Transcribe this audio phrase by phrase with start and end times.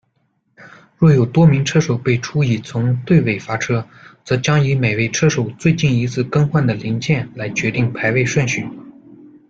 [0.97, 3.87] 若有多名车手被处以从队尾发车，
[4.25, 8.65] 则将以每位车手最近一次更换的零件来决定排位顺序。